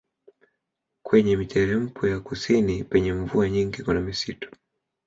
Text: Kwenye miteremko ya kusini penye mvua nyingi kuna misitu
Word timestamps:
Kwenye 1.05 1.33
miteremko 1.39 2.01
ya 2.11 2.19
kusini 2.27 2.83
penye 2.83 3.13
mvua 3.13 3.49
nyingi 3.49 3.83
kuna 3.83 4.01
misitu 4.01 4.49